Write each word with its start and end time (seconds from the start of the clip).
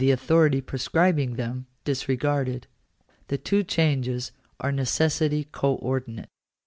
authority 0.09 0.61
prescribing 0.61 1.35
them 1.35 1.67
disregarded. 1.83 2.65
The 3.27 3.37
two 3.37 3.63
changes 3.63 4.31
are 4.59 4.69
of 4.69 4.75
necessity 4.75 5.47
co 5.51 5.75
ordinate. 5.75 6.27